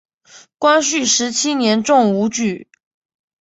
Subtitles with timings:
[0.57, 2.67] 光绪十七年中武举。